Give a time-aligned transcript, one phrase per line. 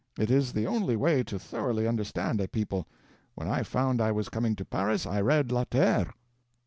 [0.17, 2.87] It is the only way to thoroughly understand a people.
[3.35, 6.11] When I found I was coming to Paris I read La Terre.'"